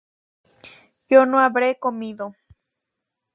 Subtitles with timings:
[1.11, 2.33] yo no habré comido